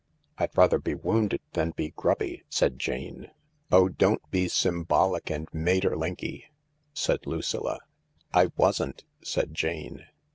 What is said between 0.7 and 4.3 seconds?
be wounded than be grubby," said Jane." Oh, don't